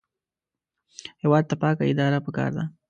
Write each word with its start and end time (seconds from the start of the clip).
هېواد 1.21 1.43
ته 1.49 1.55
پاکه 1.61 1.83
اداره 1.91 2.19
پکار 2.25 2.49
ده 2.57 2.63